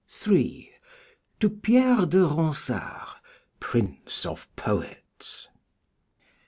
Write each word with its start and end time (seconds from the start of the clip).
To 0.21 1.49
Pierre 1.61 2.07
de 2.07 2.25
Ronsard 2.25 3.17
(Prince 3.59 4.25
of 4.25 4.47
Poets.) 4.55 5.47